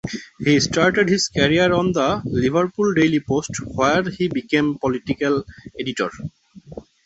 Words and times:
He 0.39 0.59
started 0.59 1.09
his 1.09 1.27
career 1.27 1.71
on 1.73 1.91
the 1.91 2.23
"Liverpool 2.25 2.91
Daily 2.95 3.19
Post" 3.19 3.51
where 3.67 4.01
he 4.01 4.29
became 4.29 4.79
Political 4.79 5.43
Editor. 5.79 6.09